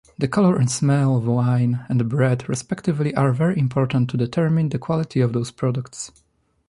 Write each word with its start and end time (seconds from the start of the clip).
The 0.17 0.27
color 0.27 0.57
and 0.57 0.67
smell 0.71 1.15
of 1.15 1.27
wine 1.27 1.85
and 1.87 2.09
bread 2.09 2.49
respectively 2.49 3.13
are 3.13 3.31
very 3.31 3.59
important 3.59 4.09
to 4.09 4.17
determine 4.17 4.69
the 4.69 4.79
quality 4.79 5.21
of 5.21 5.31
those 5.33 5.51
products. 5.51 6.09